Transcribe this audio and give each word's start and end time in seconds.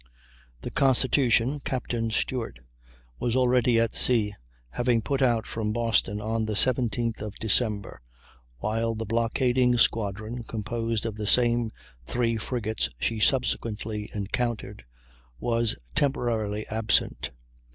The 0.61 0.71
Constitution, 0.71 1.59
Capt. 1.59 1.93
Stewart, 2.11 2.57
was 3.19 3.35
already 3.35 3.79
at 3.79 3.93
sea, 3.93 4.33
having 4.71 5.03
put 5.03 5.21
out 5.21 5.45
from 5.45 5.71
Boston 5.73 6.19
on 6.19 6.45
the 6.47 6.55
17th 6.55 7.21
of 7.21 7.35
December, 7.35 8.01
while 8.57 8.95
the 8.95 9.05
blockading 9.05 9.77
squadron 9.77 10.41
(composed 10.43 11.05
of 11.05 11.17
the 11.17 11.27
same 11.27 11.69
three 12.03 12.35
frigates 12.37 12.89
she 12.99 13.19
subsequently 13.19 14.09
encountered) 14.15 14.85
was 15.39 15.75
temporarily 15.93 16.65
absent. 16.67 17.29